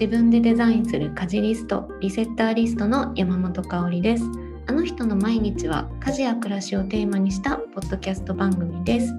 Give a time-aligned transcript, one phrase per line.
[0.00, 4.24] 自分でデザインする家事リストリセッターリストの山本香里です。
[4.66, 9.12] あの人の毎日は家事や暮らしをテーマにしたポッドキャスト番組です。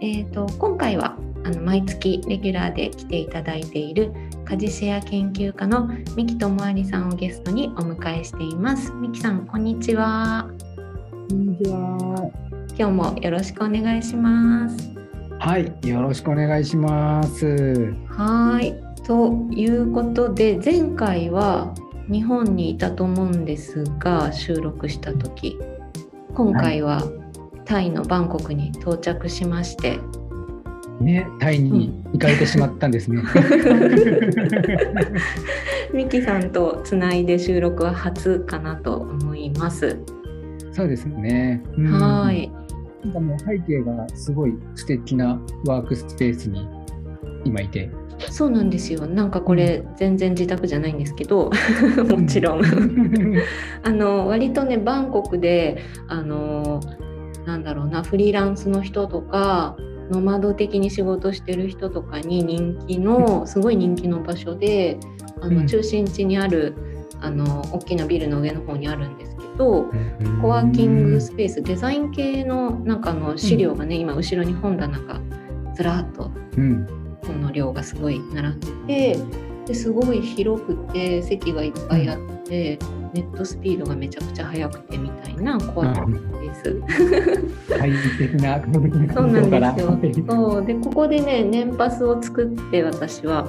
[0.00, 4.12] えーと、今回はあの毎月レギュラーで来ていただいている
[4.44, 8.92] 家事シェア研究家の三木智有さんをゲストにお迎えしています。
[8.92, 10.48] 三木さんこんにちは。
[11.30, 12.30] こんにちは。
[12.78, 14.88] 今日もよろしくお願いします。
[15.40, 17.92] はいよろしくお願いします。
[18.06, 21.74] はいということで前回は
[22.10, 25.58] 日本にいたと思うんですが収録した時
[26.34, 27.02] 今回は
[27.64, 29.98] タイのバンコクに到着しまして、
[31.00, 33.22] ね、タイに行かれてしまったんですね。
[35.92, 39.98] ミキさんとつないで収録は初かなと思います。
[40.72, 41.62] そうですね。
[41.76, 42.50] はい。
[43.04, 46.66] なんかもう背景がすごい素敵なワークスペースに
[47.44, 49.06] 今いてそうなんですよ。
[49.06, 51.50] なんかこれ全然自宅じゃないんですけど
[52.08, 52.62] もちろん。
[53.82, 56.80] あの割とねバンコクであの
[57.46, 59.76] なんだろうなフリーランスの人とか
[60.10, 64.98] ノマド的に仕事してる人とかに人気のすごい人気の場所で
[65.40, 66.74] あの中心地にある
[67.20, 69.86] あの大きなビルの上の方にあるんですけど
[70.40, 75.20] コワーキングスペースデザイン系のなんかの資料がね今後ろに本棚が
[75.74, 76.30] ずらっと
[77.26, 79.18] 本の量がすごい並んでて
[79.66, 82.78] ですごい広くて席がいっぱいあって、
[83.14, 86.82] ネットスピードがめちゃくちゃ速くてみたいなコアです。
[87.68, 88.60] 快適な
[89.14, 90.26] そうなんですよ。
[90.28, 90.66] そう。
[90.66, 93.48] でここでね年パスを作って私は。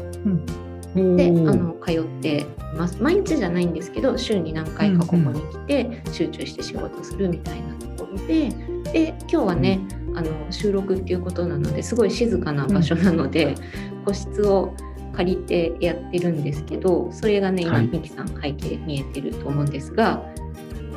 [0.96, 2.46] うん、であの通って
[2.78, 3.02] ます。
[3.02, 8.50] 毎日じゃないんですけど週に何回かここに来て集中して仕事するみたいなところで。
[8.94, 9.80] で今日はね
[10.16, 13.56] あの収録っていうことなのですごい静かな場所なので、
[13.98, 14.76] うん、個室を
[15.14, 20.24] 借りてやってるんですけどそれがね今、はい、ミキさん背景見えてると思うんですが、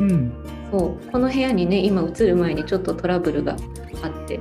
[0.00, 0.32] うん、
[0.70, 3.56] そうこの部屋にね今映る前にちょっとトラブルが
[4.02, 4.41] あって。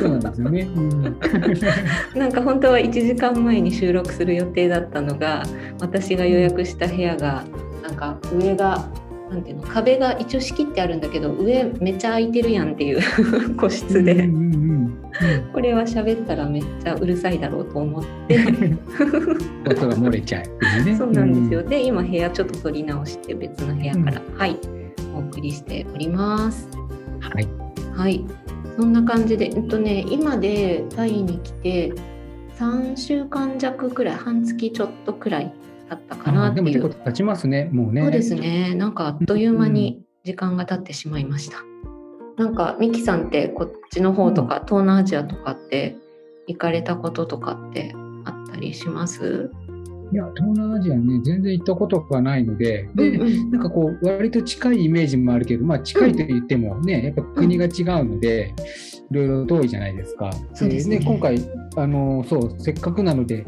[0.00, 1.02] そうなんですよね、うん、
[2.14, 5.42] なんか本当は1時間前に収録する予定だったのが
[5.80, 7.44] 私が予約した部屋が
[7.82, 8.88] なんか上が
[9.30, 13.00] なんていうの壁が一応仕切ってあるんだけど上めっちゃ空いてるやんっていう
[13.56, 18.38] 個室で、うんうんうん、これは喋ったらめっちゃうるさいだろうと思って。
[19.68, 24.56] 音が漏れちゃう、ね、そうなんですよ、で今部屋ちょっと取り直して別の部屋から、うん、はい
[25.14, 26.68] お送りしております。
[27.20, 27.48] はい、
[27.94, 28.24] はい、
[28.76, 31.92] そんな感じでえっとね今でタイに来て
[32.58, 35.52] 3週間弱くらい半月ちょっとくらい
[35.90, 36.64] だったかなっていう。
[36.72, 38.02] でも結構経ちますね、もうね。
[38.02, 38.74] そうですね。
[38.74, 41.58] なんかあっという間に時間が経ってしまいました。
[41.58, 45.96] うん、なんかミキさんってこっちの方とか、うん、東南アジアとかって
[46.46, 49.50] 行かれたこととかってあったりします？
[50.12, 57.68] いや、東南アジアね、全然行ったことがないので、で、うんうん、なんかこう、割と近いイメージもあるけど、まあ、近いと言ってもね、やっぱ国が違
[58.00, 58.54] うので、
[59.10, 60.30] いろいろ遠いじゃないですか。
[60.54, 61.38] そうですね、ね、今回、
[61.76, 63.44] あの、そう、せっかくなので、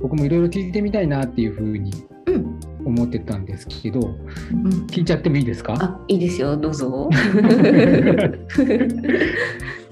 [0.00, 1.92] 僕もいろいろ聞いてみたいなっていうふうに
[2.84, 5.74] 思ってたんですけど、うん、聞いちゃってもいいですか？
[5.80, 7.10] あ、いいですよ、どうぞ。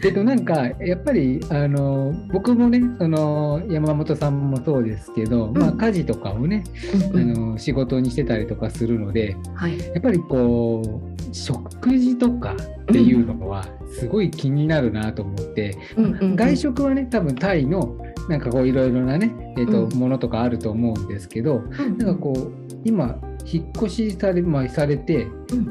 [0.03, 6.65] えっと、なんかやっぱりあの僕もねその山本さんもそうですけど、うん、まあ、家事とかをね、
[7.13, 13.67] うん、あの仕事にしてたりとかするので、はい、やっぱりこう食事とかっていうのは
[13.99, 17.99] すごい気になるなと思って、うん外食はね多分タイの
[18.31, 22.53] なんかこういろいろなね、えーとものとかあると思うんですけど、なんかこう
[22.85, 25.27] 今引っ越しされ,、まあ、されて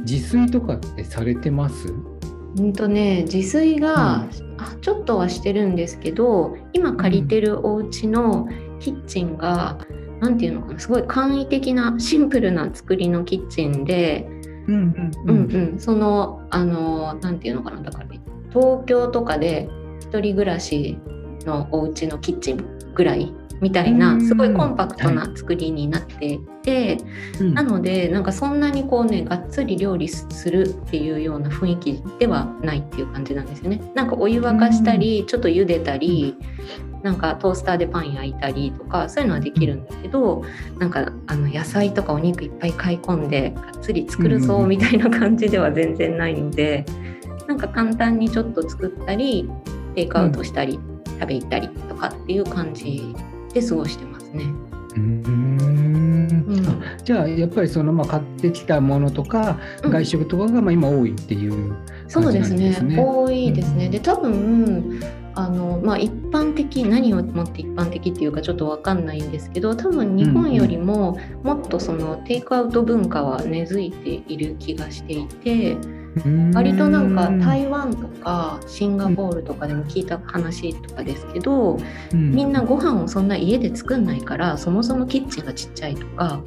[0.06, 4.28] 自炊とかってされてます、うんとね自炊が、
[4.70, 8.48] うん、ちょっとはしてるんですけど今借りてるお家の
[8.80, 9.78] キッチンが
[10.20, 14.28] 何、うん、て言うのかなすごい簡易的なシンプルな作りのキッチンで、
[14.68, 18.20] うんうん、そのあの何て言うのかなだから、ね、
[18.50, 19.70] 東京とかで
[20.12, 20.98] 1人暮らし
[21.46, 26.98] のお家のキッチンぐらいみたいなすごいコンパクトな作りになっていて、
[27.40, 33.82] はい、なのでなんかそんなにこうねがっつり料理するっていうような雰囲気ではないっていう感じなんですよね。
[33.96, 36.38] なんかお湯沸かしたりちょっと茹でたり
[37.04, 40.44] なんかトースターでパン焼いたりとかそういうのはできるんだけど
[40.78, 46.86] なんかあの野菜とかお肉いっぱい買い込んでがっつり作るぞみたいな感じでは全然ないので
[47.48, 49.50] なんか簡単にちょっと作ったり
[49.96, 50.80] テイクアウトしたり、
[51.20, 53.14] 食べ行ったりとかっていう感じ
[53.54, 54.44] で過ごしてますね。
[54.96, 56.82] うん。
[57.04, 61.76] じゃあやっぱりそのまあ買ってきたものとか、外食とかがまあ今多いっていう、ね、
[62.08, 62.76] そうですね。
[62.98, 63.90] 多いですね。
[63.90, 65.00] で多分
[65.36, 75.78] あのまあ、一般的何をもって一般的っていうかちょっと分かんないんですけど多分日本よりももっとそのテイクアウト文化は根付いている気がしていて
[76.54, 81.78] 割となんか台湾とかシンガポールとかでも聞いた話とかですけど、
[82.14, 86.42] みんなご飯をそんな家で作んないからそもそもキッチンがちっちゃいとか。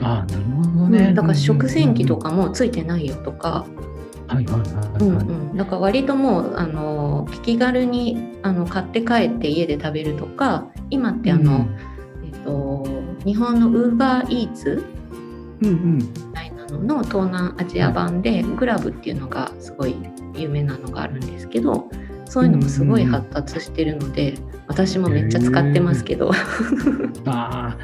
[0.00, 3.64] あなるほどね、だから食洗機とかもついてないよとか、
[4.26, 11.76] はいはいはいはい、うんうん、だから割ともうあの気軽にあの買って帰って家で食べるとか今ってあの、うん、
[12.26, 12.84] えっと、
[13.24, 14.84] 日本のウーバーイーツ
[16.78, 19.96] のの東南アジア版で、グラブっていうのがすごい
[20.34, 21.88] 有名なのがあるんですけど
[22.26, 24.34] そういうのもすごい発達してるので、
[24.66, 26.30] 私もめっちゃ使ってますけど。
[27.26, 27.76] あ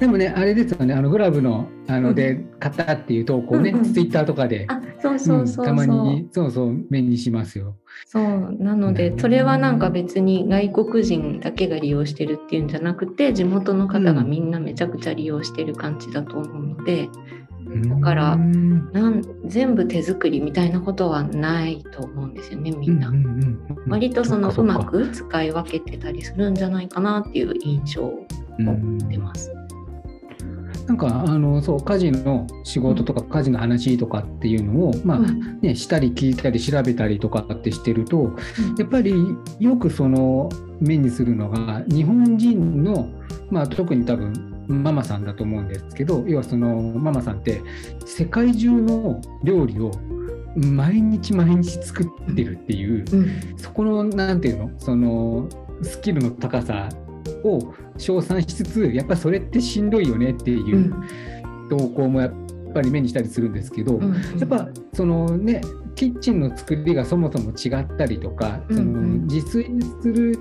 [0.00, 0.94] でもねあれですよね。
[0.94, 4.66] あのグラブのあので買ったっていう投稿ね、うんうん、ツイッターとかで。
[4.68, 5.66] あそうそうそう、う。
[5.66, 7.76] ん、たまにそうそう目にしますよ。
[8.06, 8.56] そう。
[8.58, 17.08] なのでそれはなんか別に外国人だけが利用してるっていうんじゃなくて地元の方がみんなめちゃくちゃ利用してる感じだと思うので。
[17.68, 23.12] だからなん全部手作りみたいなことはないと思うんですよねみんな。
[23.86, 28.26] 割とそのうまく使い分けてたりするんじゃないかなっていう印象を
[28.58, 29.52] 持ってます。
[30.86, 35.18] なんかあのそう家事の仕事とか家事の話とかっていうのを、まあ
[35.60, 38.34] ね、したり聞いたり調べたりとかってしてると、
[38.78, 39.12] やっぱり
[39.60, 40.48] よくその
[40.80, 43.06] 目にするのが日本人の、
[43.50, 47.62] まあ、特に多分ママさんだと思うんですけど要はそのママさんって
[48.04, 49.90] 世界中の料理を
[50.56, 54.78] 毎日毎日作ってるっていう、うん、そこの何て言うの？
[54.78, 55.48] その
[55.82, 56.88] スキルの高さ
[57.44, 60.94] を称賛しつつやっぱそれってしんどいよねっていう
[61.70, 62.32] 投稿もやっ
[62.78, 65.60] ぱり目にしたりするんですけど、うん、やっぱそのね
[65.96, 69.66] キッチンの作りがそもそも違ったりとか、その自炊
[70.00, 70.38] する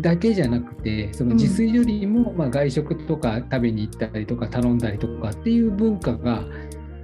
[0.00, 6.44] だけじゃなくてその自炊よりも、ま外食とか食べに行ったりとか頼んだりとかっていう文化が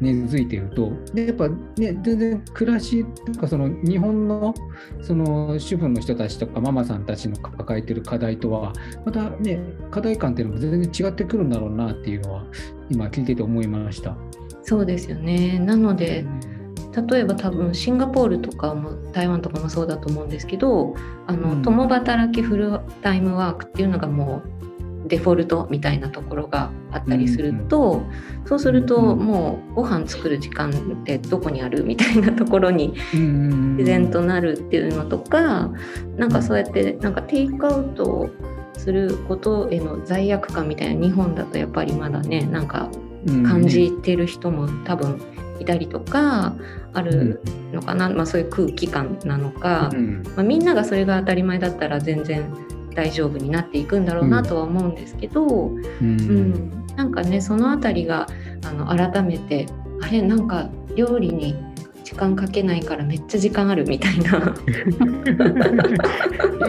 [0.01, 1.57] 根付いてるとでやっぱね
[2.03, 3.05] 全然暮らし
[3.35, 4.53] とかその日本の
[5.01, 8.73] その主婦の人たちとかママさんたちの抱えてる課題とは
[9.05, 9.61] またね
[9.91, 12.45] 課題感っていうのも全然違ってくるんだろうなっていうのは
[12.91, 14.17] 今聞いてて思いました。
[14.63, 15.59] そうですよね。
[15.59, 16.53] なので、うん
[16.93, 20.95] 例えば多分シンガポールとかも台湾とかもそうだと思うんですけど
[21.27, 28.03] あの、うん、共働きフルタイムワークっていうのがもうデフォルトみたいなところがあったりすると、
[28.43, 35.71] うん、そうするともうご飯作る時間ってどこにあるみたいなところに自然となるっていうのとか
[36.17, 38.31] なんかそうやってなんかテイクアウト
[38.75, 42.91] することへの罪悪感みたいな日本だとやっぱりまだねなんか
[43.27, 45.21] 感じてる人も多分
[45.61, 46.55] いたりとか
[46.93, 47.41] ある
[47.73, 52.53] のかな、うん、まあ、そういう空気感なのか、うん、まあ、みんながそれが当たり前だったら全然
[52.95, 58.27] 大丈夫になっていくんだろうなとは思うんですけど、うん、うん、なんかねその辺りが
[58.67, 59.67] あの改めて
[60.03, 61.57] あれなんか料理に
[62.05, 64.55] 時間かけないからめっちゃ時間あるみたいな。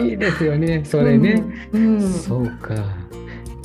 [0.00, 2.74] いいですよねそれね、うん、そうか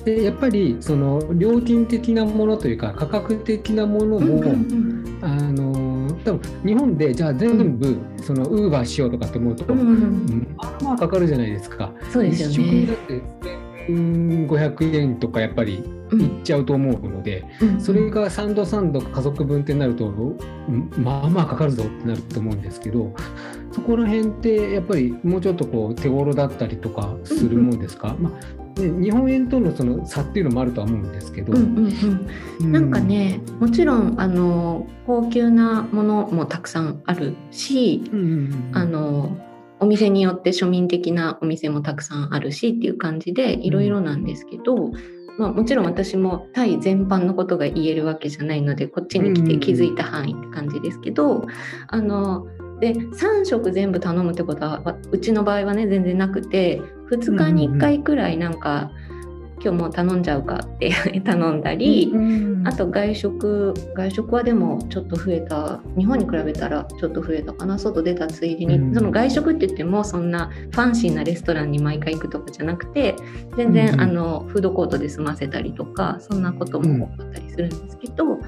[0.04, 4.44] でやっぱりその料金的なものというか価格的なものも、
[5.22, 9.84] あの多分日本でじゃあ全部そのウーバーしようとかって思うと、ま
[10.58, 11.94] あまあかかるじゃないですか。
[12.12, 12.86] そうですよね。
[12.86, 13.22] だって
[13.90, 15.84] 1500円とかやっぱり
[16.14, 17.46] いっちゃうと思うので、
[17.80, 20.12] それが3度3度家族分ってなると、
[20.98, 23.14] まあまあかかるぞってなると思うんですけど
[23.72, 32.28] そこら辺ってやっぱりもうちょっとこう手頃だったりとかするもんですか、まあ、ね、日本円とのその差っていうのもあるとは思うんですけど、うんうん
[32.62, 39.38] うん、なんかねもちろんあの高級なものもたくさんあるし、うんうんうん、あの
[39.80, 44.94] お店によって庶民的なお店もたくさんあるしっていう感じでいろいろなんですけど、うん、
[45.38, 51.46] まあ、もちろん私もタイ全般のことが言えるわけじゃないのでこっちに来て気づいた範囲って感じですけど、
[51.88, 52.46] あの
[52.80, 54.82] で3食全部頼むってことは
[55.12, 56.82] うちの場合はね全然なくて
[57.12, 58.92] 2日に1回くらいなんか、
[59.62, 62.14] 今日もう頼んじゃうかって 頼んだり、
[62.64, 65.82] あと外食外食はでもちょっと増えた。
[65.98, 67.78] 日本に比べたらちょっと増えたかな。
[67.78, 73.16] 外出たついでに、その外食って言ってもそんなファンシーなレストランに毎回行くとかじゃなくて
[73.58, 78.40] 全然、あのフードコートで済ませたりとかそんなことも多かったりするんですけど、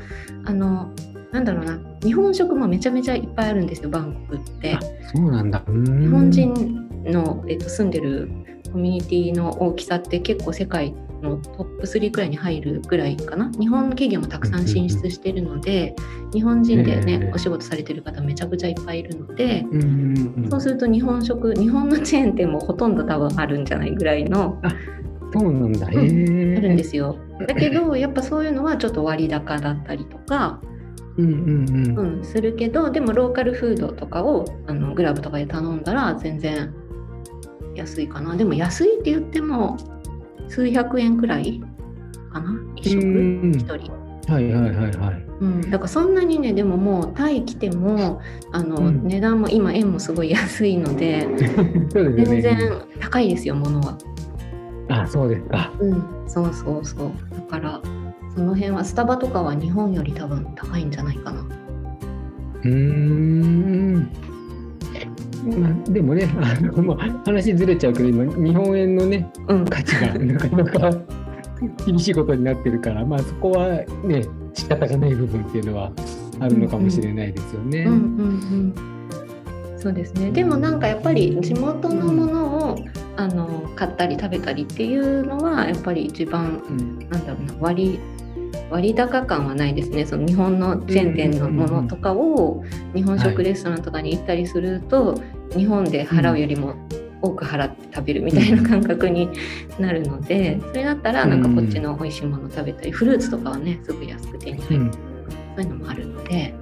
[0.46, 0.92] あの
[1.32, 1.80] なんだろうな。
[2.04, 4.78] 日本食もめちゃめちゃいっぱいあるんですよバンコクって。
[5.14, 5.64] そうなんだ。
[5.68, 8.30] 日本人の、えっと、住んでる
[8.72, 13.52] コミュニティの大きさって結構世界のトップ3くらいに入るぐらいかな。
[13.60, 15.96] 日本企業もたくさん進出してるので、
[16.34, 19.66] 日本人でね、お仕事されてる方めちゃくちゃいっぱいいるので、
[20.50, 24.60] そうすると日本食日本のチェーン店もほとんど多分あるんじゃないぐらいの。
[25.34, 27.18] そうなんだ、うん、あるんですよ。
[27.48, 30.62] だけどやっぱそういうのはちょっと割高だったりとか、
[31.22, 36.74] うんうんうんうん、するけどでもローカルフードとかをあのグラブとかで頼んだら全然
[37.76, 39.78] 安いかなでも安いって言っても
[40.50, 41.62] 数百円くらい
[42.32, 43.52] かな一食？
[43.56, 43.92] 一人？
[44.28, 45.32] はいはいはいはい。
[45.42, 51.36] うん、だからそんなにねでももうタイ来てもあの、うん、値段も今円もすごい安いので ね、
[51.94, 53.98] 全然高いですよものは。
[54.90, 55.72] あそうですか。
[55.80, 57.12] うん、そうそうそう。
[57.32, 57.82] だから
[58.36, 61.46] その辺はスタバとかは日本より多分高いんじゃないかな。
[62.64, 64.10] うん。
[65.60, 70.92] まあ、でもね あの、もう話ずれちゃうけど今日本円のね、うん、価値がなかなか
[71.86, 73.70] 厳しいことになってるから、まあ、そこは
[74.04, 74.24] ね
[74.54, 75.92] 仕方がない部分っていうのは
[76.40, 77.86] あるのかもしれないですよね。
[77.88, 78.74] うんうんうん
[79.78, 82.78] そうですねでもなんかやっぱり地元のものを、
[83.18, 88.00] あの買ったり食べたりっていうのはやっぱり一番、うん、なんだろうな割
[88.72, 90.06] 割高感はないですね。
[90.06, 92.64] その日本のチェーン店のものとかを
[92.96, 95.16] 日本食レストランとかに行ったりすると、は
[95.56, 96.76] い、日本で払うよりも
[97.22, 99.30] 多く払って食べるみたいな感覚に
[99.78, 106.56] なるのでそれだったらなんかこっちの美味しいもの食べたりフルーツとかはねすぐ安く手に入る、そういうのもあるので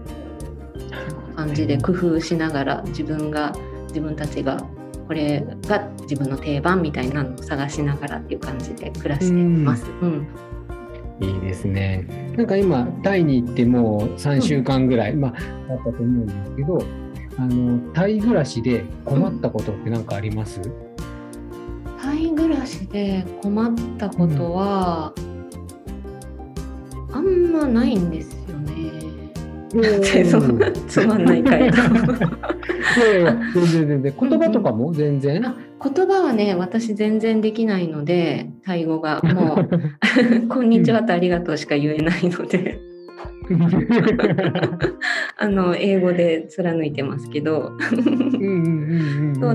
[0.77, 0.97] そんな
[1.35, 3.53] 感じで工夫しながら自分が
[3.87, 4.57] 自分たちが
[5.07, 9.85] これが自分の定番みたいなのを探しながらっていう感じで暮らしてます。
[10.01, 10.48] うん、うん
[11.21, 12.05] いいですね。
[12.37, 15.31] なんか今タイに行ってもう3週間ぐらい、うん、まあ
[15.67, 16.81] だったと思うんですけど、
[17.37, 20.61] あのタイ暮らしで困ったことって何かあります？
[22.01, 25.13] タイ暮らしで困ったことは、
[27.09, 28.89] うん、あんまないんですよね。
[30.87, 31.77] つまんない回答？
[32.95, 35.41] 全然全然言葉とかも全然。
[35.41, 42.81] 言葉はね私全然できないのでタイ語がもう「こんにちは」と「ありがとう」しか言えないので
[45.37, 47.71] あの英語で貫いてますけど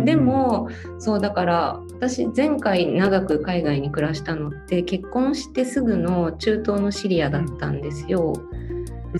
[0.04, 8.32] でもそうだから私前回長く海外に暮らしたのって結婚してすぐの中東のシリアだったんですよ。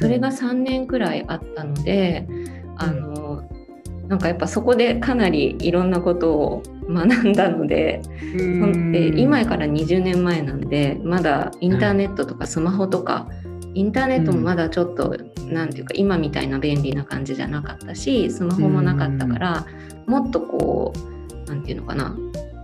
[0.00, 2.26] それが3年くらいあったので
[2.76, 3.14] あの
[4.08, 8.02] なんかやっぱそこでかなりいろんなことを学んだので
[8.92, 13.28] で今から20年前なんでまだインターネットとかスマホとか、
[13.74, 15.16] インターネットもまだちょっと
[15.48, 19.66] 何、うん、て言うか今みたいな便利な感じじゃなかったしスマホもなかったから
[20.06, 22.16] もっとこう何て言うのかな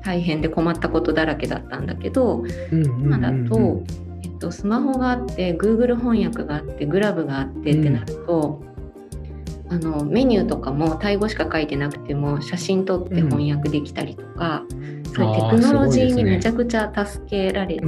[0.03, 3.83] 大変で困ったことだらけだったんだけど、今だと、
[4.25, 8.63] えっと、スマホがあって Google 翻訳があってグラブがあってってなると、
[9.71, 17.83] あのメニューとかもタイ語しか書いてなくても写真撮って翻訳できたりとか、うん、そういうテクノロジーにめちゃくちゃ助けられて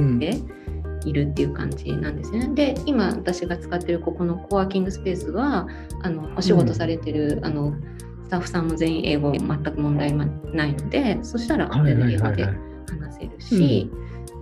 [1.05, 2.49] いるっていう感じなんですね。
[2.53, 5.67] で今私が使ってるここのコワーキングスペースは
[6.01, 7.73] あのお仕事されてる、うん、あの
[8.23, 13.91] スタッフさんも全員英語全く問題ないのでそしたら全然英語で話せるし。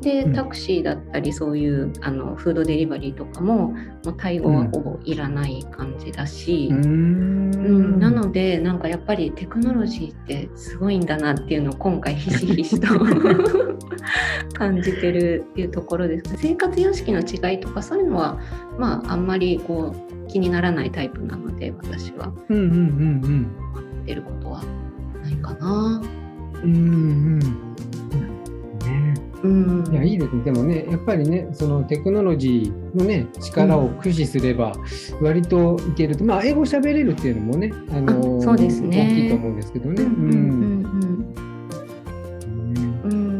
[0.02, 12.88] でタクシーだったりそういうあのフードデリバリーとかももうタイ語はほぼいらない感じだし、うん、うん、なのでなんかやっぱりテクノロジーってすごいんだなっていうのを今回ひしひしと
[14.58, 18.40] 感じてるっていうところです生活様式の違いとかそういうのは
[18.80, 22.34] まああんまりこう気にならないタイプなので私は。
[22.50, 22.78] うんうんうんう
[23.28, 23.62] ん。
[24.02, 24.64] ってることは
[25.24, 26.02] ないかな。
[26.64, 26.78] うんう
[27.38, 27.71] ん
[29.44, 34.74] うん、いやいいですね、でもね、やっぱりね、そのテクノロジーのね、力を駆使すれば、
[35.22, 39.08] 割といけると、まあ、英語喋れるっていうのもね、あのそうですね。
[39.10, 40.04] 大きいと思うんですけどね。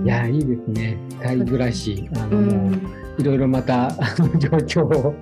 [0.04, 2.82] いや、いいですね、タイ暮らし、あの、うん、
[3.20, 3.96] いろいろまた、
[4.40, 4.50] 状
[4.82, 5.14] 況を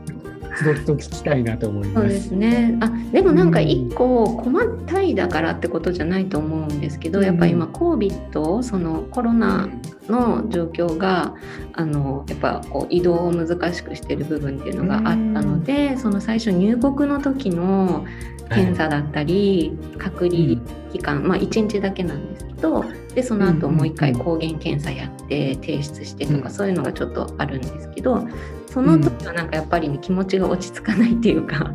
[0.64, 2.02] ずっと聞きたいなと思います。
[2.02, 2.78] そうですね。
[2.82, 9.70] あ、でもなんか一個困ったいだからってことじゃないと思うんですけど、うん、やっぱ今 COVID そのコロナ
[10.08, 11.34] の状況が
[11.74, 18.06] あのやっぱこう移動を難しくしてる部分っていうのがあったので、うん、その最初入国の時の
[18.50, 20.58] 検査だったり、はい、隔離
[20.92, 22.84] 期間、まあ1日だけなんですけど
[23.16, 28.28] でその後もう一回抗原検査やって提出してとか、そういうのがちょっとあるんですけど
[28.68, 31.74] その時はなんかやっぱり、ね、気持ちが落ち着かないっていうか。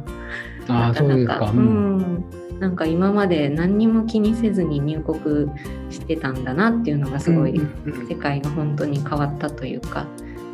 [0.69, 2.25] なかなかうん。
[2.59, 5.51] なんか今まで何にも気にせずに入国
[5.91, 7.61] してたんだなっていうのがすごい
[8.09, 10.07] 世界が本当に変わったというか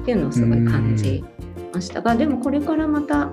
[0.03, 1.23] っていうのをすごい感じ
[1.73, 3.31] ましたが、でもこれからまた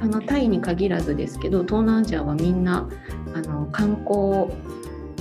[0.00, 2.88] あのタイに限らずですけど東南アジアはみんな
[3.34, 4.46] あの観光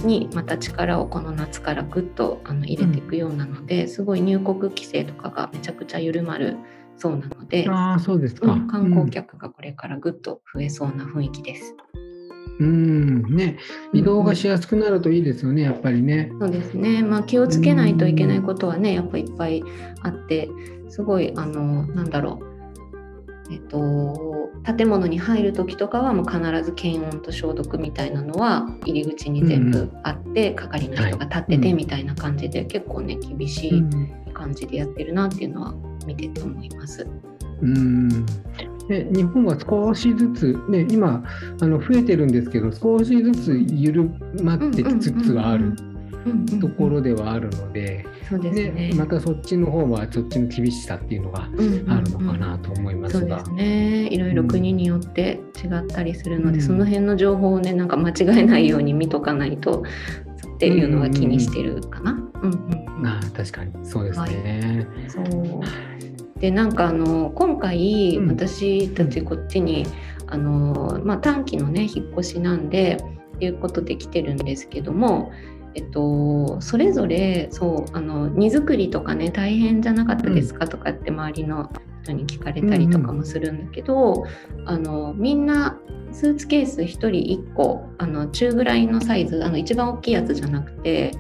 [0.05, 6.57] にまた力をこの夏からぐっとあの入れていくようなので、うん、すごい入国規制とかがめちゃくちゃ緩まる
[6.97, 11.75] そうなのであそうですか、うん、観光客がこれからぐっと増えそうな雰囲気です。
[12.59, 13.35] うん。
[13.35, 13.57] ね、
[13.91, 16.31] 移動がしやすくなるといいですよね、やっぱりね。
[16.39, 19.63] そうですね、まあ、気をつけないといけないことはね、やっぱいっぱい
[20.03, 20.47] あって、
[20.89, 22.39] すごい、あのなんだろ
[23.49, 23.79] う、えっと、
[24.63, 33.83] 建物に入る時とかはもう必ず検温と消毒みたいなのは入り口に全部あって、うん、係の人が立っててみたいな感じで、はい、結構ね厳しい
[34.33, 35.73] 感じでやってるなっていうのは
[36.05, 37.07] 見てて思います。
[37.61, 38.25] うん。
[38.87, 41.23] で日本は少しずつ、ね、今
[41.61, 44.09] あの増えてるんですけど少しずつ緩
[44.43, 45.75] まってきつつはある
[46.59, 54.07] ところではあるので、そうですね、またそっちの方はそっちの厳しさっていうのがあるのかなと思いますが、うんうんうん、そうですね。
[54.07, 59.83] いろいろ国によって違ったりするので、うん、その辺の情報をねなんか間違えないように見とかないと
[60.55, 62.11] っていうのは気にしてるかな。
[62.11, 64.87] うんうんうん、あ確かにそうですね。
[64.87, 65.61] はい、そう。
[66.39, 69.85] でなんかあの今回私たちこっちに、
[70.25, 72.97] あのまあ、短期のね引っ越しなんで
[73.35, 75.31] っていうことで来てるんですけども、
[75.73, 81.71] えっと、それぞれそうあの荷造りとかね大変じゃなかったですかとかって周りの
[82.03, 84.25] 人に聞かれたりとかもするんだけど、
[84.57, 85.79] うん、あのみんな
[86.11, 91.11] スーツケース1人1個あの中ぐらいのサイズあの一番大きいやつじゃなくて、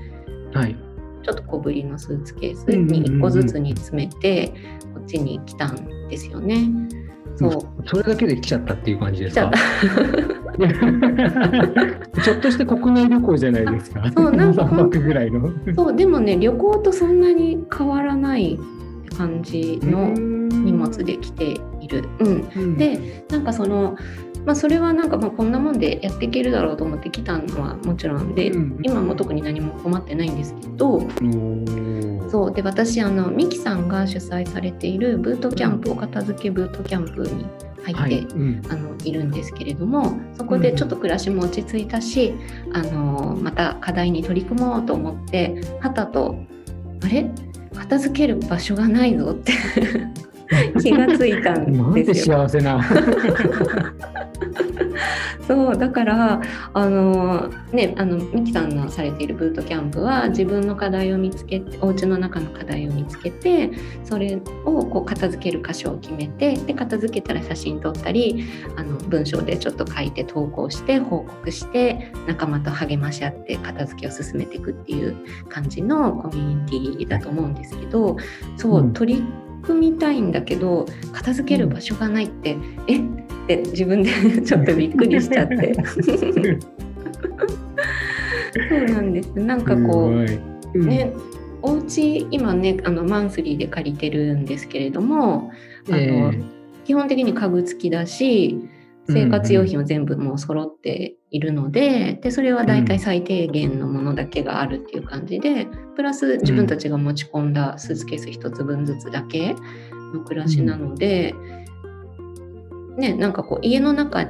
[0.53, 0.75] はい、
[1.23, 4.49] ちょっと小ぶりのスーツケースに1個ずつに詰めて
[4.93, 6.67] こっちに来たんですよね。
[7.49, 7.61] そう。
[7.87, 9.51] それだけで来ちゃったっていう感じですか？
[12.23, 14.03] ちょっとして国内旅行じゃないですか？
[14.15, 15.51] そうなんか ぐらいの。
[15.75, 18.59] そうでもね旅行とそんなに変わらない
[19.17, 22.03] 感じの荷物で来ている。
[22.19, 23.95] うん、うん、でなんかその
[24.45, 31.01] まあ、それはなんかまあこんなもんでやっていけるだろうと思って来たのはもちろんで、うん、今も特に何も困ってないんですけど、
[32.29, 32.53] そう。
[32.53, 37.45] で私あのミキさんが主催されているブートキャンプお片付けブートキャンプに
[37.83, 38.19] 入って、はい。
[38.19, 42.33] うん、あのいるんですけれどもそこでちょっと暮らしも落ち着いたし、
[42.67, 46.35] うん、あのまた課題に取り組もうと思ってはたと
[47.03, 47.29] あれ？
[47.73, 49.53] 片付ける場所がないぞって
[50.81, 52.37] 気がついたんですよ。
[52.37, 52.81] 幸せな
[55.47, 56.41] そうだから
[56.73, 63.71] あのねあのミキさんのされているブートキャンプは自分の課題を見つけてお家の中の課題を見つけて
[64.03, 68.45] それをこう片付ける箇所を決めてで片付けたら写真撮ったり
[68.77, 75.15] あの文章でちょっと書いて投稿して報告して仲間と励まし合って片付けを進めていくっていう
[75.49, 78.15] 感じのコミュニティだと思うんですけど
[78.57, 79.23] そう、うん、取り
[79.61, 82.97] 組みたいんだけど片付ける場所がないって、うん、え？
[82.97, 85.73] って自分で ちょっとびっくりしちゃって。
[88.53, 89.33] そうなんです。
[89.35, 90.25] なんかこう、
[90.73, 91.13] うん、ね
[91.61, 95.51] お家今ねあのマンスリーで借りてるんですけれども
[95.87, 96.43] あの、えー、
[96.85, 98.69] 基本的に家具付きだし
[99.07, 109.55] 生活用品は全部もう揃っているのででそれはだいたい最低限のものだけがあるっていう感じでプラス自分たちが持ち込んだスーツケース1つ分ずつだけ
[110.13, 111.33] の暮らしなので、
[112.97, 114.29] ねなんかこう家の中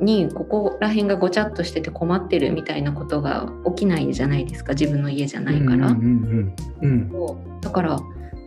[0.00, 5.96] にここら辺がごちゃっとしてて困ってるみたいなことが起きないじゃないですか自分の家じゃないから。
[7.60, 7.98] だから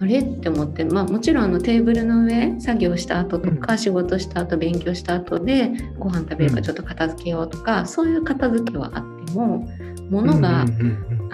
[0.01, 0.19] あれ？
[0.19, 9.67] って思って、まあ、もちろんあのテーブルの上作業した後とか、仕事した後勉強した後でご飯食べるかちょっと片付けようとか、そういう片付けはあっても
[10.09, 10.65] 物が、あ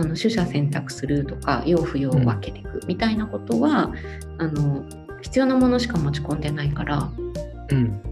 [0.03, 3.93] の取捨選択するとか用不要を分けていくみたいなことは、
[4.39, 4.83] あの
[5.21, 7.11] 必要なものしか持ち込んでないから、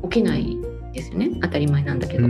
[0.04, 0.58] 起きない
[0.94, 1.32] ですよね。
[1.42, 2.28] 当たり前なんだけど。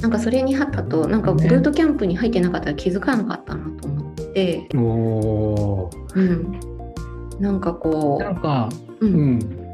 [0.00, 4.78] なんかそれにはったとなんかブートキャンプに入ってなかったら気づかなかったなと思って、う
[6.22, 6.60] ん、
[7.40, 8.68] なんかこうなんか、
[9.00, 9.72] うん、うん、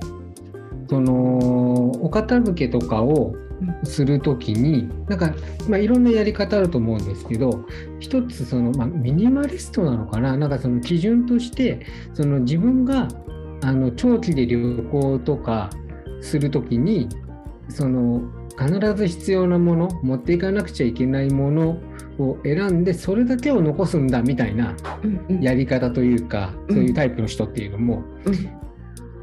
[0.88, 3.34] そのお片付けとかを
[3.84, 5.34] する時になんか、
[5.68, 7.64] まあ、いろんなやり方あると思うんですけど
[8.00, 10.36] 一つその、まあ、ミニマリストなのかな？
[10.36, 13.08] なんかその基準としてその自分が
[13.62, 15.70] あの長期で旅行とか
[16.20, 17.08] する時に
[17.68, 18.22] その
[18.58, 21.78] 必ず必要なもの持っていかなくちゃいけないもの
[22.18, 24.74] を選んでそれだけを残すんだみたいな
[25.40, 28.04] やり方というか、そういうタイプの人っていうのも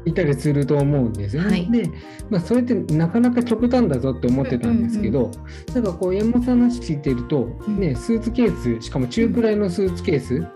[0.04, 1.48] いたりすると思うんですよね。
[1.48, 1.90] はい、で、
[2.30, 5.30] まあ、それってなかなか極端だぞって思ってたんですけど、
[5.74, 10.46] なんかこう山本さんの話聞いてると、ね、スーツケースしかも中くらいのスーツケース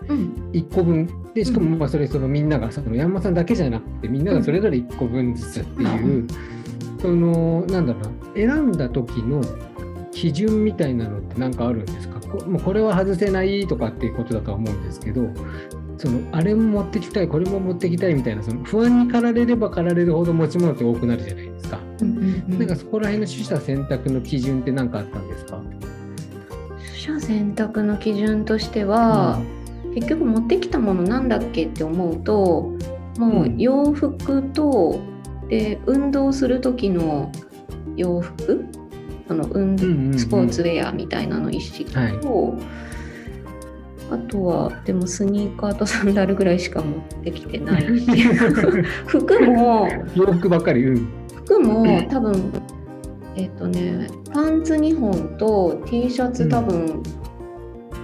[0.53, 1.09] 1個分。
[1.33, 6.27] でしかもまあそれそのみんながその山本さんだけじゃなくてみんながそれぞれ1個分ずつっていう、
[6.99, 9.41] そのなんだろうな選んだ時の
[10.19, 12.19] 基準みたいなのって何かあるんですか？
[12.45, 15.21] もうこれは外せないとかっていうことだとは思うんですけど
[15.97, 21.79] そのあれも持ってきたいこれも持ってきたいみたいなその不安に駆られれば駆られるほど持ち物って多くなるじゃないですか。
[22.01, 25.61] うんうんうん、なんかそこら辺の取捨選択の基準って何かあったんですか？
[26.77, 29.41] 取捨選択の基準としては、
[29.85, 32.73] うん、結局持ってきたものなんだっけって思うと
[33.17, 35.01] もう洋服と、
[35.43, 37.31] うん、で運動する時の
[37.95, 38.65] 洋服
[39.29, 42.13] その運、うんうん、スポーツウェアみたいなの一式と、はい。
[44.11, 48.07] あとはでもスニーカーとサンダルぐらいしか持ってきてないし
[49.05, 51.07] 服も洋服ばっかり、うん、
[51.45, 52.51] 服も多分
[53.35, 57.03] えっ、ー、とねパンツ2本と T シャツ多分、うん、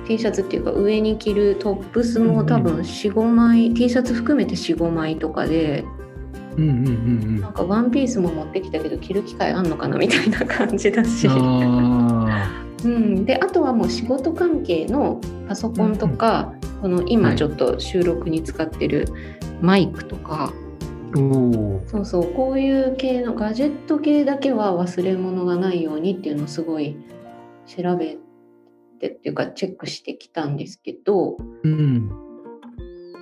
[0.07, 5.85] T シャツっていうか上に着るトップスも多分45枚、うん、T シャツ含めて45枚とかで。
[6.57, 6.91] うんうんうんう
[7.37, 11.27] ん、なんかワンピースも持ってきたけど着る機会あんのかなみたいな感じだし。
[11.27, 19.07] うん、であとはもう仕事関係のパソコンとか、うん、この今ちょっと収録に使ってる
[19.59, 20.53] マイクとか、は
[21.13, 22.33] い、そうそう。
[22.33, 26.95] こういう系のガジェット系だけは忘れ物がないようにっていうのをすごい
[27.65, 28.17] 調べ
[28.99, 32.09] てっていうかチェックしてきたんですけど、うん、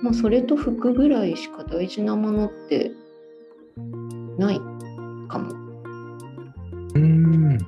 [0.02, 2.92] まあ、それと服ぐらいしか大事なものって
[4.38, 4.60] ない
[5.28, 5.52] かも。
[6.94, 7.58] うん。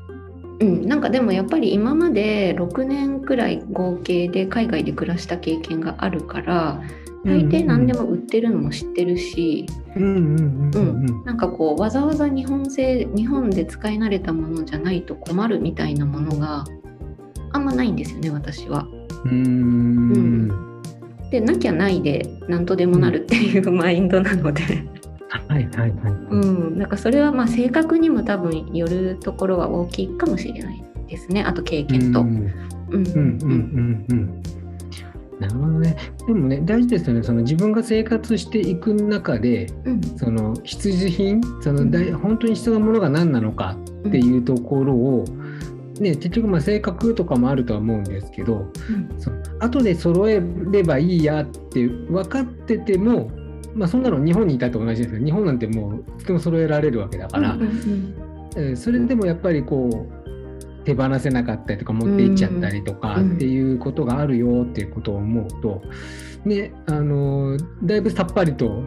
[0.59, 6.81] うん、なんかでもやっぱり今まで6年くらい合計で海外で暮らした経験があるから
[7.27, 16.65] 大抵何でも売ってるのも知ってるしなんかこうわざわざ日本製日本で使い慣れたものじゃないと困るみたいなものが
[17.53, 18.87] あんまないんですよね私は。
[19.25, 20.49] うん、
[21.31, 24.63] でなきゃないで何とでもなるっていうマインドなので
[25.29, 26.13] はいはいはい。
[26.31, 26.37] う
[26.75, 31.43] ん、なんかそれはまあ性格にも多分よるところは大きいかもしれないですね。
[31.43, 32.21] あと経験と。
[32.21, 32.53] うん
[32.91, 34.43] うんうんうんうん。
[35.41, 35.97] なるほどね。
[36.27, 37.23] でもね、大事ですよね。
[37.23, 43.77] その自分が生活していく中で、うん、その必需品、その大、本当に必要なものが何なのか
[44.09, 45.25] っていうところを、
[46.01, 53.31] ね、結局まあ性格とかもあるとは思うんですけど、うん、その後で揃えればいいやって分かってても
[53.77, 58.15] まあ、そんなの日本にいたと同じですけど日本なんてもうとても揃えられるわけだから、うんうん
[58.57, 65.83] うん、それでもやっぱりこう手放せなかったりとか持っていっちゃったりとかっていうことがあるよっていうことを思うと、
[66.45, 68.85] ね、あのだいぶさっぱりと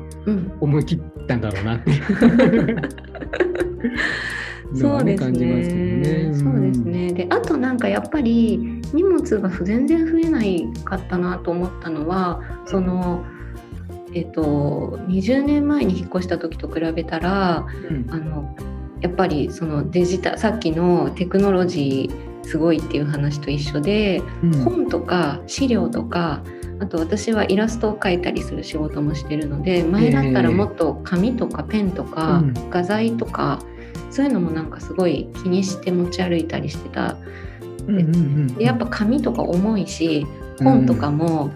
[0.61, 2.03] 思い切ったんだろうなっていう。
[4.75, 6.31] そうですね。
[6.33, 7.11] そうですね。
[7.11, 13.25] で、あとなんかやっぱり荷物が全然増えないかったなと思ったのは、その。
[14.13, 18.55] えっと、20年前に引っ越した時と比べたら、うん、あの
[19.01, 26.43] やっぱりそのデジタさっきのテクノロジーすごいっていう話と一緒で、うん、本とか資料とか
[26.79, 33.59] あと私はイラストを描いたりする仕事もしてるので前だったらもっと紙とかペンとか画材とか、
[34.09, 37.17] そういうのもなんかすごい気にして持ち歩いたりしてた。
[38.57, 40.25] でやっぱ紙とか重いし
[40.59, 41.51] 本とかも、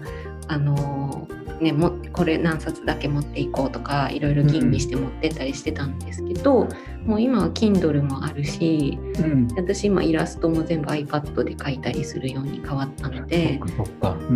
[0.48, 1.26] あの
[1.60, 6.68] ね、もこれ何冊だけ持っていこうとかいろいろ吟味して持ってったりしてたんですけど、う
[7.04, 13.60] ん、もう今は Kindle もあるし、うん、私今イラストも全部 iPad で描いたりするように変わったので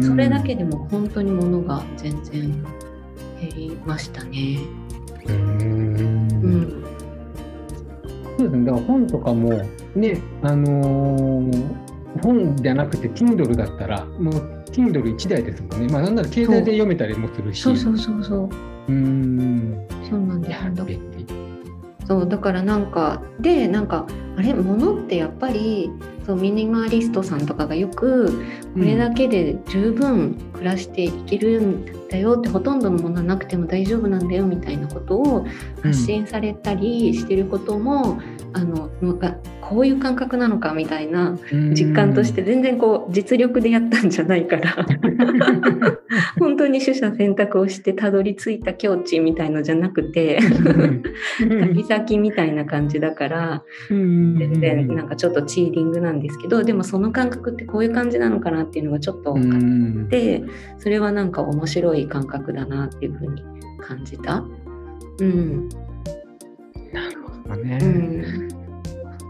[0.00, 2.64] そそれだけでも本当にものが全然
[3.40, 4.58] 減りましたね。
[5.26, 6.84] うん、
[8.38, 8.64] そうですね。
[8.64, 9.50] だから本とかも
[9.94, 15.92] ねあのー、本じゃなくて Kindle だったらもう Kindle1 台ですもんね。
[15.92, 17.62] まあ、なんなら携帯で読めたりもするし。
[17.62, 18.48] そうそうそうそう。
[18.88, 19.86] うん。
[20.08, 20.58] そうなんです
[22.06, 24.54] そうだからなんかでなんかあれ？
[24.54, 25.90] 物ってやっぱり
[26.24, 28.32] そうミニマリストさんとかがよく
[28.72, 35.46] これだけで十分暮らしていけるんだよって、うん、ほとんどのものはなくても大丈夫なんだよみたいなことを
[35.82, 38.90] 発信されたりしてることも、うんあの
[39.60, 44.74] こういう感覚なのかみたいな実感として全然こう実力でやったんじゃないから。
[46.38, 50.38] 本当に取捨選択をしてたどり着いた境地みたいのじゃなくて
[51.38, 59.58] 旅先みたいな感じだから全然なんかちょっとチーリングなんですけどでもその感覚ってこういう感じなのかなっていうのがちょっと分か
[60.06, 60.42] って
[60.78, 63.42] それはなんか面白い感覚だなっていうふうに
[63.80, 64.44] 感じた。
[65.20, 65.68] うん、
[67.48, 67.78] なるほどね。
[67.80, 68.48] うん。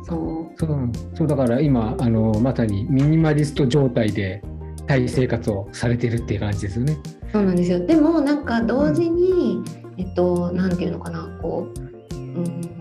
[0.05, 0.59] そう。
[0.59, 4.43] そうそうだから今あのまさにミニマリスト状態で
[4.87, 6.97] タイ生活をされてるっていう感じですよね。
[7.33, 7.87] そうなんですよ。
[7.87, 9.65] でもなんか同時に、うん、
[9.99, 12.79] えっとなんていうのかなこう、うん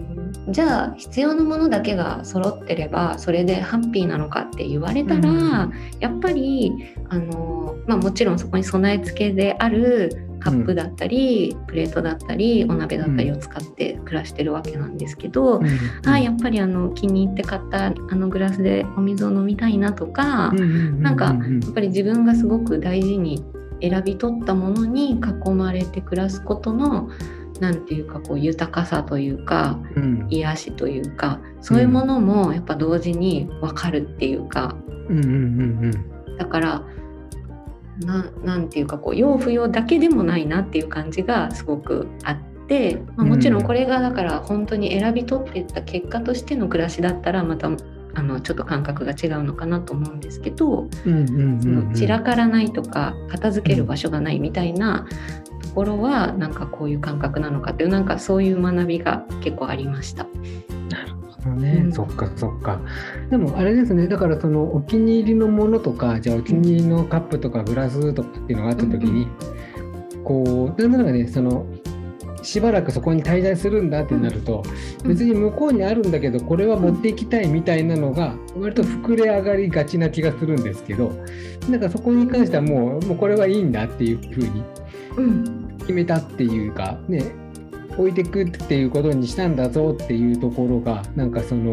[0.49, 6.71] じゃあ必要なものだけが揃ってればそれでハッピーなのかって言われたら、うん、やっぱり
[7.09, 15.67] あの、まあ、もちろんそこに備え付けであるカップだったり、うん、プレートだったりお鍋だったりを使って暮らしてるわけなんですけど、うん、
[16.05, 23.43] あやっぱりあの気に入って買ったあのグラスでお水を飲みたいなとか、うん、なんかやっぱり自分がすごく大事に
[23.81, 27.09] 選び取ったものに囲まれて暮らすことの
[27.59, 34.75] なんていうかこう豊かさというか、うん、癒しというかそういうものもやっぱ同時に分かるっていうか、
[35.09, 35.31] うんうんうん
[36.27, 36.83] うん、だから
[37.99, 47.69] なんていうかこう洋不要だけでもないなっていう感じがすごくあって、まあ、もちろんこれがだから本当に選び取っていった結果としての暮らしだったらまた
[48.13, 50.89] あのちょっと感覚が違うのかなと思うんですけど、
[51.93, 55.07] 散らからないとか片付ける場所がないみたいな
[55.61, 60.25] ところはなんかこういう感覚なのかっていうなんかそういう学びが結構ありました。
[60.89, 62.79] なるほどね、うん、そっかそっか。
[63.29, 69.27] でもあれですねだからそのお気に入りのものとかじゃあお気に入りのカップとかグラスとかっていうのがあった時に、
[70.15, 71.65] うん、こうなんだろうねその
[72.47, 74.63] しばらくそこに滞在するんだってなると、
[75.03, 81.11] 別に向こうにあるんだけどこれは持っていきたいみたいなのが割と膨れ上がりがちな気がするんですけど
[81.69, 84.63] なんかそこに関してはもうもうこれはいいんだっていうふうに
[85.79, 87.33] 決めたっていうかね
[87.97, 91.71] 置いてくっていうことにしたんだぞっていうところがなんかその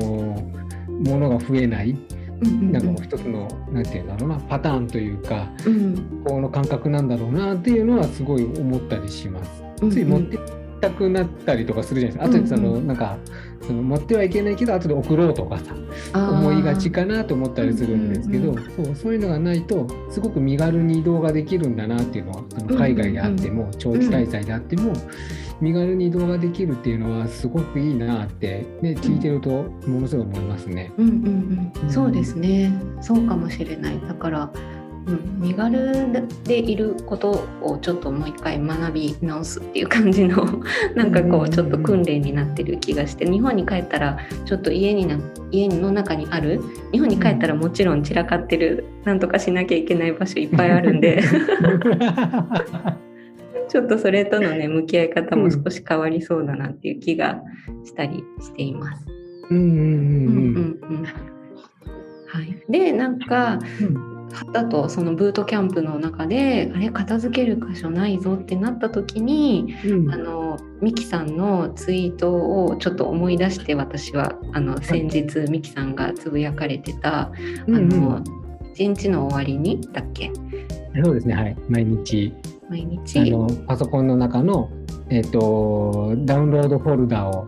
[0.88, 1.96] ものが増えない。
[2.44, 9.62] なんか一つの何て言うんだろうなパターンというか、うん、この感覚なんだろうなっていうのはすごい思ったりします。
[9.90, 10.38] つい持って
[10.84, 12.38] たくなったりとかするじゃないですか。
[12.38, 13.18] あとでその、なんか
[13.66, 15.74] その持ってはいけないけど後で送ろうとかさ
[16.14, 24.92] 思いがちかなと思ったりするんですけど、うんうん、そうそういうのがないとすごく身軽に移動ができるんだなっていうのはその海外であっても、長期滞在であっても、
[25.60, 29.48] 身軽に移動ができるっていうのはすごくいいなって、ね、聞いてると
[29.86, 30.92] ものすごい思いますね。
[30.98, 31.72] うんうん。
[31.82, 32.72] うん、そうですね。
[33.00, 34.00] そうかもしれない。
[34.06, 34.52] だから
[35.06, 36.12] うん、身軽
[36.44, 40.44] でいることをちょっともう一回学び直すっていう感じの
[40.94, 45.18] なんかこうちょっと訓練になってる気がして日本に帰ったらちょっと家にな
[45.50, 46.62] 家の中にある
[46.92, 51.22] 日本に帰ったらもちろん散らかってるなんとかしなきゃいけない場所いっぱいあるんで。
[53.66, 57.42] ちょっとそれとのね向き合い方も少し変わりそうだなっていう気が
[57.82, 59.04] したりしています。
[59.50, 61.33] うんうんうんうん
[62.34, 64.14] はい、でなんか、うん。
[64.52, 72.32] だとそのブートキャンプの中であれ片付ける箇所ないぞってなった時に、うん、あのミキさんのツイート
[72.64, 77.30] をちょっと思い出して私はあの先日、はい、ミキさんがつぶやかれてた、
[77.68, 78.24] うんうん、あの
[78.74, 80.32] 一日の終わりにだっけ？
[81.04, 81.56] そうですねはい。
[81.68, 82.34] 毎日。
[82.68, 83.20] 毎日？
[83.20, 84.68] あのパソコンの中の、
[85.10, 87.46] えーと、ダウンロードフォルダを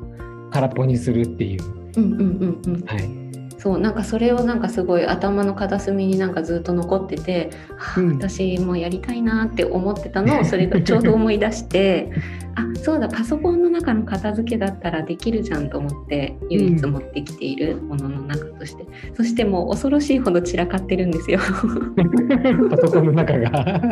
[0.52, 1.64] 空っぽにするっていう。
[1.96, 2.84] うんうんうんうん。
[2.84, 3.25] はい
[3.66, 7.50] そうなんかそれをなんかすごい頭の片隅になんかずっと残ってて、
[7.96, 12.12] うん、私もやりたいなって思ってたのをそれがちょうど思い出して
[12.54, 21.38] あそうだパソコンの中の片付けだったらできるじゃんと思って唯一持ってきているものの中として、うん、そしてもう恐ろしいほど散らかってるんですよ。
[22.70, 23.82] パソコンの中が。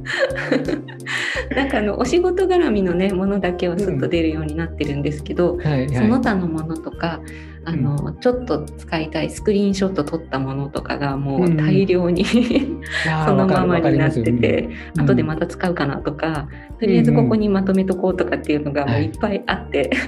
[1.54, 5.60] なんかあのお仕事絡みのねものだけはすっと出るようになってるんですけど、うん。
[5.60, 7.20] はいはい、その他のものとか
[7.64, 12.82] あの、うん、ちょっと使いたいスクリーンショット撮ったものとかがもう大量に、 うん、
[13.26, 19.06] そのままになってて、うん、後でまた使うかなとか、とりあえずここにまとめとこうとかっていうのがもうい。
[19.06, 19.90] っぱいあって。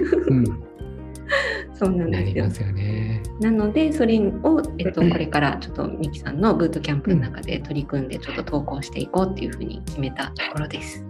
[1.74, 2.66] そうなんですよ。
[2.66, 11.04] なね、なのでそれを、えっと、これからちょっとミキさんのブートキャンプの中で取り組んでちょっと投稿していこうっていうふうに決めたところです。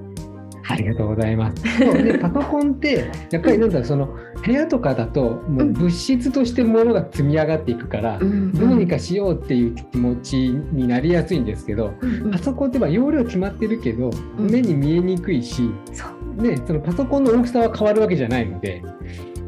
[0.68, 1.62] ありがとうございます。
[1.78, 10.36] でパソコンってやっぱりなんだその部屋とかだともう物質として物が積み上がっていくから、うん、どうにかしようっていう気持ち
[10.72, 15.70] になりやすいんですけど、うん、パソコンって容量決まってるけど、目に見えにくいし、
[16.36, 18.82] ね、そのパソコンの大きさは変わるわけじゃないので。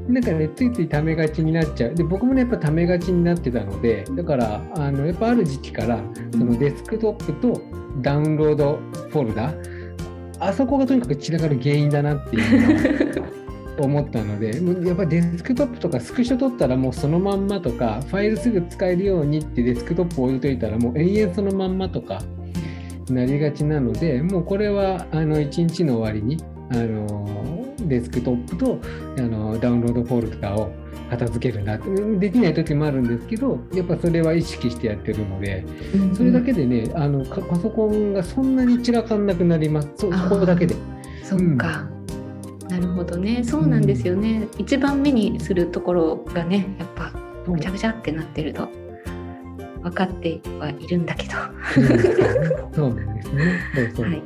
[0.07, 1.95] なんかね、ついついためがちになっちゃう。
[1.95, 5.99] で、僕もね、やっぱためがちになってたので、だから、あの、やっぱある時期から、
[6.31, 7.63] そのデスクトップと
[8.03, 9.55] ダウンロードフォルダ、
[10.41, 13.29] あそこがとにかく散らかる原因だなっていうのは
[13.79, 22.21] 思ったので やっぱりデスクトップとかスクショ取ったらもうそのまんまとかファイルすぐ使えるようにってデスクトップ置いといたらもう永遠そのまんまとか
[23.11, 26.43] なりがちなのでもうこれはあの1日の終わりに
[26.75, 28.81] あのデスクトップと
[29.19, 30.73] あのダウンロードフォルダを
[31.11, 31.79] 片付けるな
[32.19, 39.89] できない時もあるんですけどやっぱそれは意識してやってるので、うんうん、それだけでねあのパソコンがそんなに散らかんなくなります。
[39.97, 40.75] そこだけで。
[41.23, 41.89] そっか、
[42.63, 43.45] うん、なるほどね。
[43.45, 47.13] そうなんですよね、うん、一番目にするところがねやっぱ
[47.47, 48.69] ぐちゃぐちゃってなってると
[49.83, 51.35] 分かってはいるんだけど。
[52.75, 53.61] そうなんですね。
[53.75, 54.23] そうそう、はい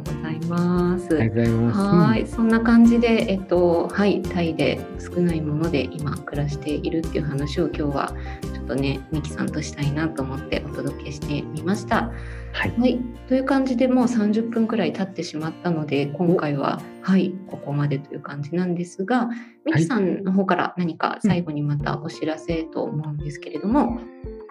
[0.00, 1.18] とうございます。
[1.18, 1.80] ありがとうございます。
[1.80, 8.14] はい、そんな感じで、えっと、はい、タイで少ないもので今暮らしているっていう話を今日は
[8.54, 12.12] ちょっとね、ミキさんとしたいなと思ってお届けしてみました。
[12.52, 19.28] はい、はい、という感じでもう30分くらい経ってしまったので、今回ははいここまでという感じなんですが、
[19.64, 24.00] ミキさんの方から何か最後にまたお知らせと思うんですけれども。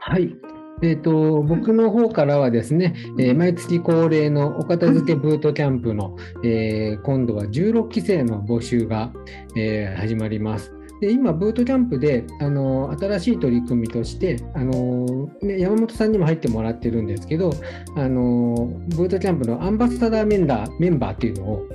[0.07, 0.35] はい、
[0.81, 9.11] えーと、僕の方からはですね、えー、毎月恒例のお片付けブートキャンプの、えー、今度は16期生の募集が、
[9.55, 10.74] えー、始まります。
[11.05, 17.51] で今、ブートキャンプであの新しい取り組みとしてあの、ね、山本さんにも入ってもらってるんですけど
[17.95, 18.55] あの
[18.87, 21.69] ブートキャンプのアンバサダーメンバーメンバーっていうのを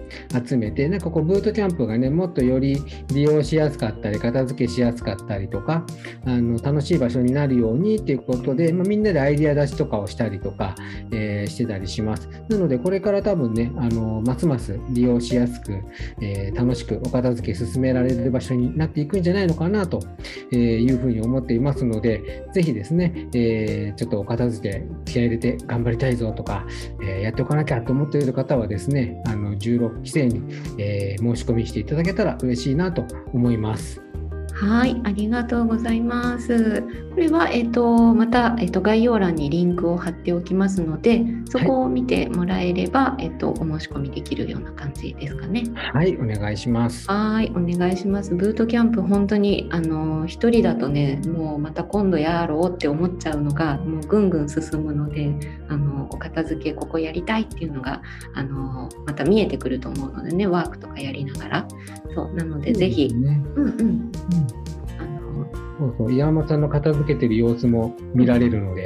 [0.45, 5.87] 集めてなんかこうブートキャンプがねもっとより利用しやすかったり片付けしやすかったりとか
[6.25, 10.75] あの楽しい場所になるようにっていうことで、まあ、みんなでアイデア出しとかをしたりとか、
[11.13, 12.29] えー、してたりします。
[12.49, 15.79] なのでこれから多分ねあのますます利用しやすく、
[16.21, 20.03] えー、楽しくお片付け進められる場所になっていくんじゃないのかなと
[20.51, 26.67] いうふうに思っていますので、ぜひですね、えー、ちょっとお片付け気合入れて頑張りたいぞとか、
[27.03, 30.43] え、やっておかなきゃと思っている方はですね、あの16期生に、
[30.79, 34.03] え、申し込みしていただけたら嬉しいなと思います。
[34.61, 36.85] はい、ありがとうございます。
[37.21, 45.65] これは、えっ、と、また、えっ、と、概要欄にリンクを貼っておきますので、そこを見てもらえれば、はい、えっ、と、お申し込みできるような感じですかね。
[45.75, 47.07] はい、お願いします。
[47.11, 48.35] はい、お願いします。
[48.35, 55.35] ブートキャンプ、本当に、あの、一人だとね、もうまた今度やろうって思っちゃうのが、もうぐんぐん進むので、
[55.69, 58.01] あの、お片付け、ここやりたいっていうのが、
[58.33, 61.69] あの、また見えてくると思うのでね、ワークとかやりながら。
[62.15, 63.81] そう、なので、ぜひ、ね、うんうん。
[63.81, 64.60] うん
[65.81, 66.15] そうそう。
[66.15, 68.85] 山本さんの片付けてる様子も見られるので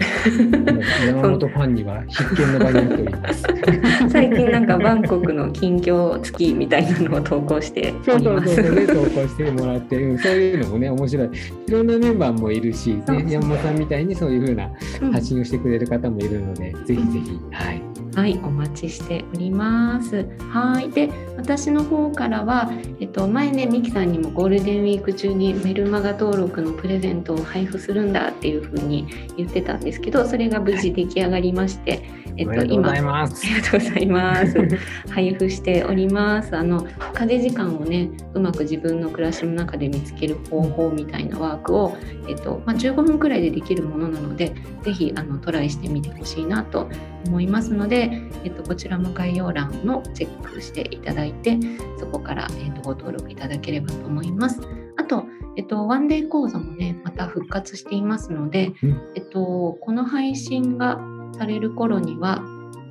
[1.06, 3.44] 山本ファンには必見の場になっております。
[4.08, 8.74] 最近なんかバンコクの近況付きみたいなのを投稿してそうそうそうそう。
[8.76, 11.30] ね投稿してもらって、うん、そういうのもね面白い。
[11.66, 14.70] いろんなメンバーもいるし、ね、山本さんみたいにそういうふうな
[15.12, 17.40] 発信をしてくれる方もいるので、うん、ぜひぜひ。
[17.50, 20.24] はいはい、お待ちしております。
[20.50, 33.28] はい、で、私の方からは、えっと、前ね、ミキさんにもゴールデンウィーク中にメルマガ登録のプレゼントを配布するんだっていうふうに言ってたんですけど、それが無事出来上がりまして、えっと、今、ありが
[33.70, 34.58] とうございます。
[35.10, 36.56] 配布しております。
[36.56, 41.96] あの、家事時間をね、うまく自分の暮らしの中で見つける方法みたいなワークを、
[42.28, 46.88] えっと、まあ、15分くらいでできるものなので、ぜひ、あの、トライしてみてほしいなと
[47.26, 48.03] 思いますので、
[48.44, 51.58] えっと、こちらも概要欄のチェックしていただいて
[51.98, 54.60] そこから、えっと、ご登録いただければと思います。
[54.96, 55.24] あと、
[55.56, 58.72] えっと、ワンデー講座もねまた復活していますので、
[59.14, 61.00] えっと、この配信が
[61.36, 62.42] される頃には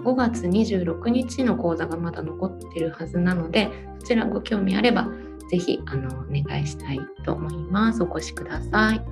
[0.03, 5.07] 5月26日の講座がまだ残ってるはずなのでそちらご興味あれば
[5.49, 8.03] ぜひあのお願いしたいと思います。
[8.03, 8.71] お越しください。
[8.71, 9.03] はい、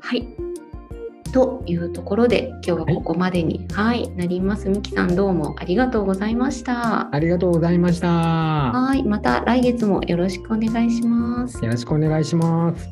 [0.00, 0.49] はい
[1.32, 4.68] というところで今日はここまでに、はい、はい、なります。
[4.68, 7.14] みきさんどうもありがとうございました。
[7.14, 8.08] ありがとうございました。
[8.08, 11.64] はい、また来月もよろしくお願いします。
[11.64, 12.88] よろしくお願いします。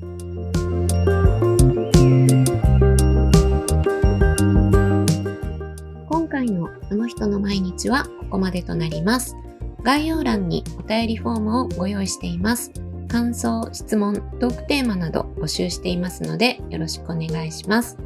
[6.08, 9.36] 今回のあの人の毎日はここまでとなります。
[9.82, 12.72] 概要欄にお便りフォームをご用意しています。
[13.08, 17.96] 感想、質問、トークテーマなど募集していますのでよろしくお願いします。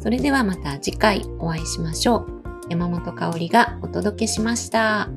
[0.00, 2.42] それではまた次回お会いしましょう。
[2.70, 5.08] 山本香里がお届けしました。